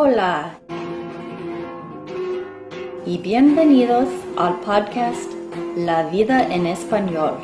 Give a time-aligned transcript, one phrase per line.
[0.00, 0.60] Hola
[3.04, 5.28] y bienvenidos al podcast
[5.76, 7.34] La vida en español,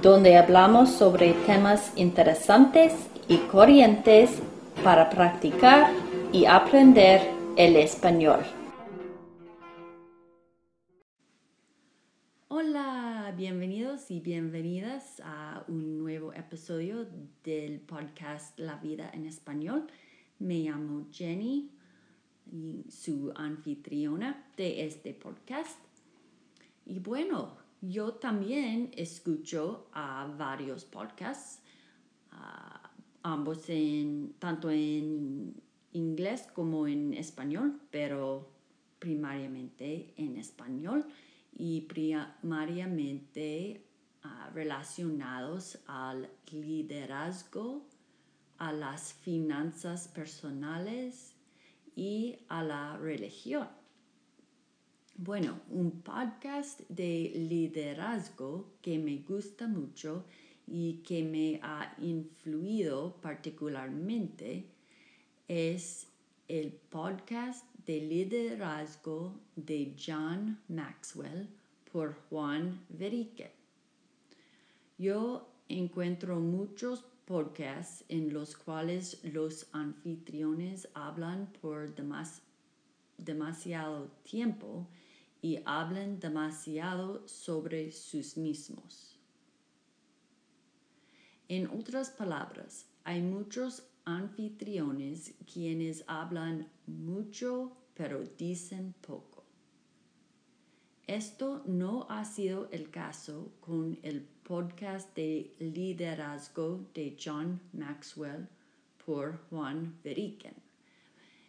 [0.00, 2.94] donde hablamos sobre temas interesantes
[3.26, 4.40] y corrientes
[4.84, 5.92] para practicar
[6.32, 7.22] y aprender
[7.56, 8.44] el español.
[12.46, 17.08] Hola, bienvenidos y bienvenidas a un nuevo episodio
[17.42, 19.88] del podcast La vida en español.
[20.42, 21.70] Me llamo Jenny
[22.88, 25.78] su anfitriona de este podcast.
[26.84, 31.60] Y bueno, yo también escucho a varios podcasts,
[33.22, 35.54] ambos en, tanto en
[35.92, 38.50] inglés como en español, pero
[38.98, 41.06] primariamente en español
[41.56, 43.84] y primariamente
[44.24, 47.86] ah, relacionados al liderazgo
[48.62, 51.34] a las finanzas personales
[51.96, 53.66] y a la religión.
[55.16, 60.26] Bueno, un podcast de liderazgo que me gusta mucho
[60.68, 64.64] y que me ha influido particularmente
[65.48, 66.06] es
[66.46, 71.48] el podcast de liderazgo de John Maxwell
[71.90, 73.50] por Juan Verique.
[74.98, 81.94] Yo encuentro muchos podcasts en los cuales los anfitriones hablan por
[83.18, 84.86] demasiado tiempo
[85.40, 89.18] y hablan demasiado sobre sus mismos.
[91.48, 99.41] En otras palabras, hay muchos anfitriones quienes hablan mucho pero dicen poco.
[101.12, 108.48] Esto no ha sido el caso con el podcast de liderazgo de John Maxwell
[109.04, 110.54] por Juan Veriken,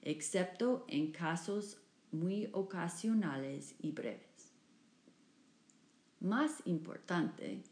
[0.00, 1.76] excepto en casos
[2.10, 4.54] muy ocasionales y breves.
[6.20, 7.62] Más importante,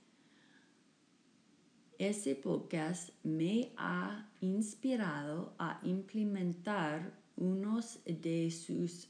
[1.99, 9.09] ese podcast me ha inspirado a implementar unos de sus,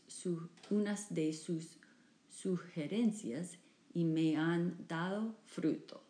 [0.70, 1.77] unas de sus
[2.42, 3.58] sugerencias
[3.94, 6.02] y me han dado fruto.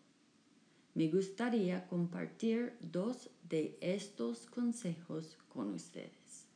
[0.94, 6.46] Me gustaría compartir dos de estos consejos con ustedes.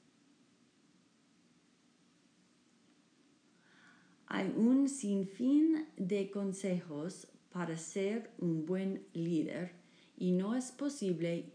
[4.26, 9.72] Hay un sinfín de consejos para ser un buen líder
[10.16, 11.52] y no es posible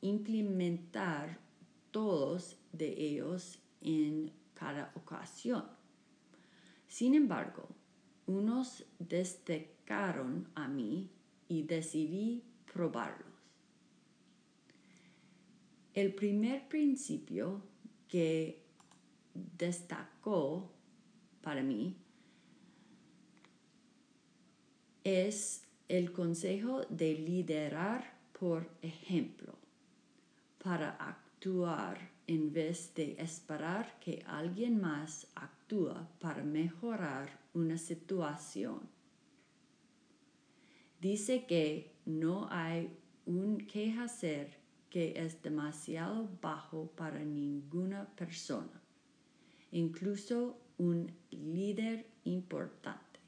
[0.00, 1.40] implementar
[1.90, 5.79] todos de ellos en cada ocasión.
[6.90, 7.68] Sin embargo,
[8.26, 11.08] unos destacaron a mí
[11.48, 12.42] y decidí
[12.72, 13.28] probarlos.
[15.94, 17.62] El primer principio
[18.08, 18.64] que
[19.34, 20.68] destacó
[21.42, 21.96] para mí
[25.04, 29.54] es el consejo de liderar por ejemplo
[30.62, 30.90] para
[31.40, 31.96] actuar
[32.26, 38.80] en vez de esperar que alguien más actúe para mejorar una situación.
[41.00, 44.58] Dice que no hay un que hacer
[44.90, 48.82] que es demasiado bajo para ninguna persona,
[49.72, 53.18] incluso un líder importante.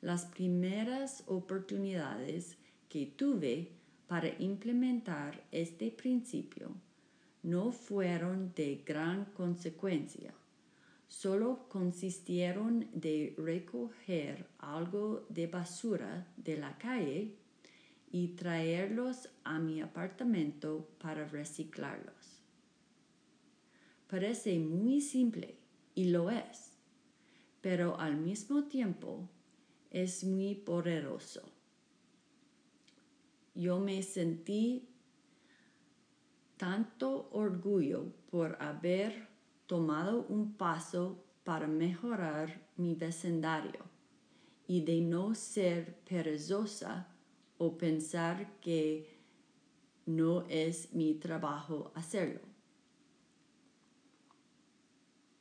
[0.00, 2.58] Las primeras oportunidades
[2.88, 3.75] que tuve
[4.06, 6.70] para implementar este principio
[7.42, 10.32] no fueron de gran consecuencia
[11.08, 17.34] solo consistieron de recoger algo de basura de la calle
[18.10, 22.42] y traerlos a mi apartamento para reciclarlos.
[24.08, 25.56] Parece muy simple
[25.94, 26.72] y lo es,
[27.60, 29.28] pero al mismo tiempo
[29.90, 31.42] es muy poderoso.
[33.56, 34.86] Yo me sentí
[36.58, 39.28] tanto orgullo por haber
[39.66, 43.82] tomado un paso para mejorar mi vecindario
[44.66, 47.08] y de no ser perezosa
[47.56, 49.16] o pensar que
[50.04, 52.40] no es mi trabajo hacerlo.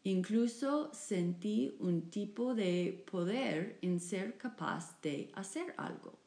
[0.04, 6.25] Incluso sentí un tipo de poder en ser capaz de hacer algo.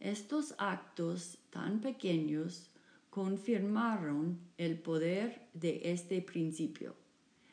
[0.00, 2.70] Estos actos tan pequeños
[3.08, 6.94] confirmaron el poder de este principio,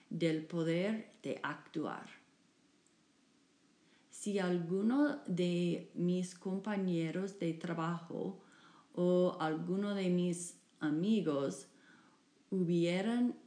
[0.10, 2.06] del poder de actuar.
[4.10, 8.42] Si alguno de mis compañeros de trabajo
[8.94, 11.68] o alguno de mis amigos
[12.52, 13.38] hubieran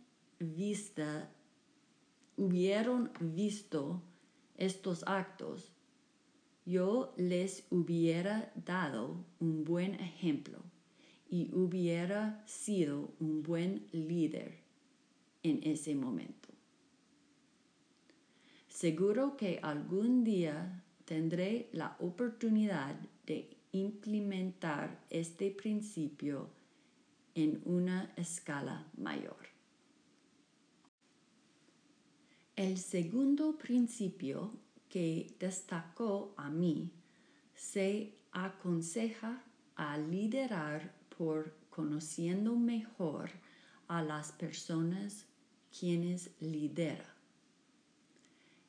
[3.20, 4.02] visto
[4.56, 5.75] estos actos,
[6.66, 10.58] yo les hubiera dado un buen ejemplo
[11.30, 14.58] y hubiera sido un buen líder
[15.44, 16.48] en ese momento.
[18.68, 26.50] Seguro que algún día tendré la oportunidad de implementar este principio
[27.34, 29.36] en una escala mayor.
[32.56, 34.50] El segundo principio
[34.88, 36.90] que destacó a mí
[37.54, 39.42] se aconseja
[39.74, 43.30] a liderar por conociendo mejor
[43.88, 45.26] a las personas
[45.78, 47.14] quienes lidera.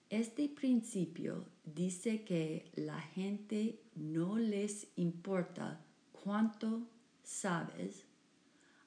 [0.09, 5.81] Este principio dice que la gente no les importa
[6.11, 6.87] cuánto
[7.23, 8.05] sabes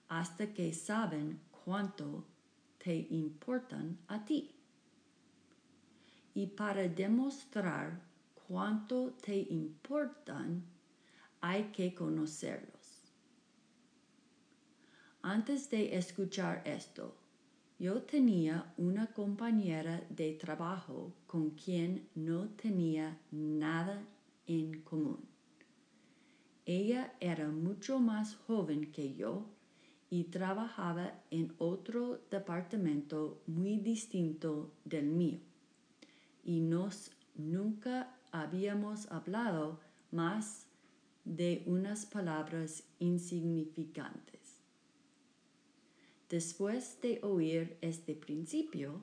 [0.08, 2.24] hasta que saben cuánto
[2.82, 4.59] te importan a ti.
[6.34, 8.00] Y para demostrar
[8.46, 10.64] cuánto te importan,
[11.40, 12.80] hay que conocerlos.
[15.22, 17.14] Antes de escuchar esto,
[17.78, 24.02] yo tenía una compañera de trabajo con quien no tenía nada
[24.46, 25.18] en común.
[26.66, 29.46] Ella era mucho más joven que yo
[30.10, 35.50] y trabajaba en otro departamento muy distinto del mío.
[36.50, 39.79] Y nos nunca habíamos hablado
[40.11, 40.67] más
[41.25, 44.58] de unas palabras insignificantes.
[46.29, 49.00] Después de oír este principio,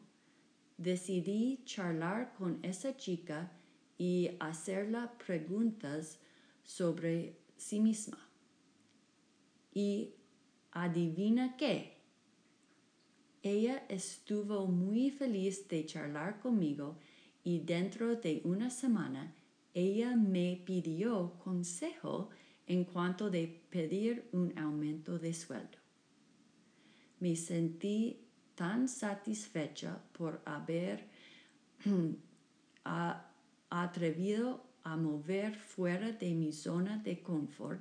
[0.77, 3.49] decidí charlar con esa chica
[3.97, 6.19] y hacerla preguntas
[6.63, 8.19] sobre sí misma.
[9.73, 10.15] Y
[10.73, 11.95] Adivina qué.
[13.41, 16.97] Ella estuvo muy feliz de charlar conmigo
[17.47, 19.33] y dentro de una semana
[19.73, 22.29] ella me pidió consejo
[22.65, 25.77] en cuanto de pedir un aumento de sueldo.
[27.21, 28.19] Me sentí
[28.53, 31.07] tan satisfecha por haber
[33.69, 37.79] atrevido a mover fuera de mi zona de confort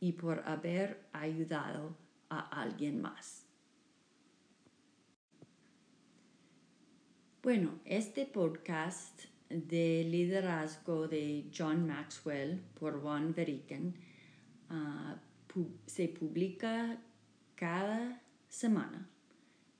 [0.00, 1.96] y por haber ayudado
[2.28, 3.45] a alguien más.
[7.46, 13.94] Bueno, este podcast de liderazgo de John Maxwell por Juan Veriken
[14.68, 15.16] ah,
[15.86, 17.00] se publica
[17.54, 19.08] cada semana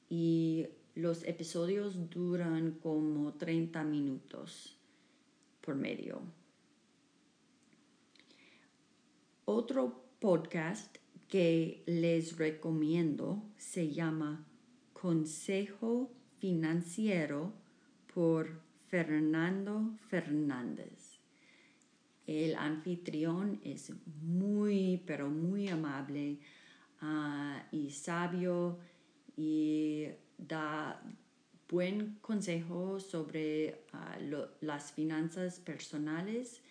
[0.09, 4.79] y los episodios duran como 30 minutos
[5.61, 6.23] por medio.
[9.45, 14.47] Otro podcast que les recomiendo se llama
[14.93, 16.13] Consejo
[16.47, 17.53] Financiero
[18.15, 21.19] por Fernando Fernández.
[22.25, 26.39] El anfitrión es muy, pero muy amable
[27.01, 28.79] ah, y sabio
[29.37, 30.07] y
[30.39, 31.03] da
[31.69, 34.17] buen consejo sobre ah,
[34.61, 36.63] las finanzas personales.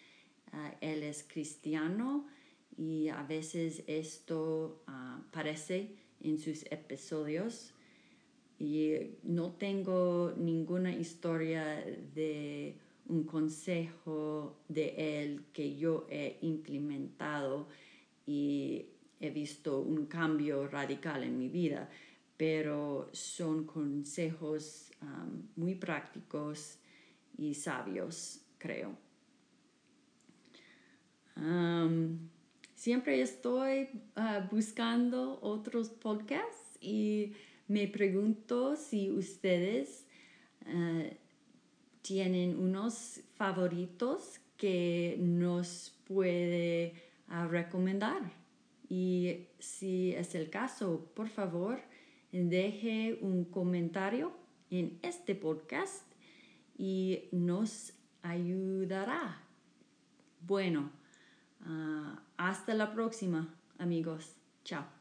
[0.54, 2.30] Ah, él es cristiano
[2.78, 7.74] y a veces esto aparece en sus episodios
[8.59, 8.94] y
[9.24, 11.83] no tengo ninguna historia
[12.14, 12.76] de
[13.07, 17.68] un consejo de él que yo he implementado
[18.26, 18.85] y
[19.19, 21.90] he visto un cambio radical en mi vida,
[22.38, 26.78] pero son consejos ah, muy prácticos
[27.38, 29.06] y sabios, creo.
[32.85, 37.33] Siempre estoy ah, buscando otros podcasts y
[37.68, 40.06] me pregunto si ustedes
[40.68, 41.04] ah,
[42.02, 46.94] tienen unos favoritos que nos puede
[47.28, 48.31] ah, recomendar.
[48.88, 51.80] Y si es el caso, por favor,
[52.31, 54.31] deje un comentario
[54.69, 56.04] en este podcast
[56.78, 59.42] y nos ayudará.
[60.42, 60.92] Bueno,
[62.38, 64.36] hasta la próxima, amigos.
[64.64, 64.94] Chao.